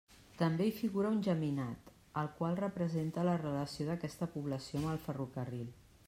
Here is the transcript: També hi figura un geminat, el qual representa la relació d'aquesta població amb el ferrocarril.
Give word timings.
També 0.37 0.65
hi 0.67 0.71
figura 0.75 1.09
un 1.15 1.19
geminat, 1.25 1.91
el 2.21 2.31
qual 2.39 2.57
representa 2.61 3.25
la 3.29 3.35
relació 3.43 3.87
d'aquesta 3.91 4.29
població 4.37 4.81
amb 4.81 4.93
el 4.95 5.03
ferrocarril. 5.05 5.69